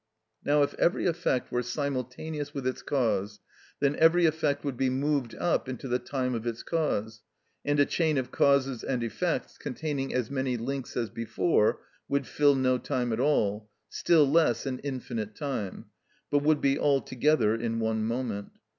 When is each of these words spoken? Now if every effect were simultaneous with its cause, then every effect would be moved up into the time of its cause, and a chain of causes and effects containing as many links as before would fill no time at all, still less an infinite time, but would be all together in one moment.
Now 0.43 0.63
if 0.63 0.73
every 0.79 1.05
effect 1.05 1.51
were 1.51 1.61
simultaneous 1.61 2.55
with 2.55 2.65
its 2.65 2.81
cause, 2.81 3.39
then 3.79 3.95
every 3.97 4.25
effect 4.25 4.65
would 4.65 4.75
be 4.75 4.89
moved 4.89 5.35
up 5.35 5.69
into 5.69 5.87
the 5.87 5.99
time 5.99 6.33
of 6.33 6.47
its 6.47 6.63
cause, 6.63 7.21
and 7.63 7.79
a 7.79 7.85
chain 7.85 8.17
of 8.17 8.31
causes 8.31 8.83
and 8.83 9.03
effects 9.03 9.59
containing 9.59 10.11
as 10.11 10.31
many 10.31 10.57
links 10.57 10.97
as 10.97 11.11
before 11.11 11.81
would 12.09 12.25
fill 12.25 12.55
no 12.55 12.79
time 12.79 13.13
at 13.13 13.19
all, 13.19 13.69
still 13.89 14.27
less 14.27 14.65
an 14.65 14.79
infinite 14.79 15.35
time, 15.35 15.85
but 16.31 16.39
would 16.41 16.61
be 16.61 16.79
all 16.79 17.01
together 17.01 17.53
in 17.53 17.79
one 17.79 18.03
moment. 18.03 18.53